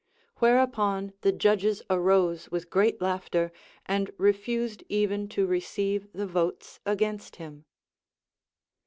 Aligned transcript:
Whereupon 0.37 1.13
the 1.21 1.31
judges 1.31 1.83
arose 1.87 2.49
with 2.49 2.71
great 2.71 2.99
laughter, 3.01 3.51
and 3.85 4.09
refused 4.17 4.83
even 4.89 5.29
to 5.29 5.45
receive 5.45 6.11
the 6.11 6.25
votes 6.25 6.79
against 6.87 7.35
him. 7.35 7.65